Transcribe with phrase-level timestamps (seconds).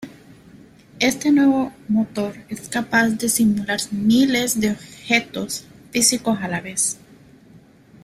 [0.99, 6.97] Este nuevo motor es capaz de simular miles de objetos físicos a la vez.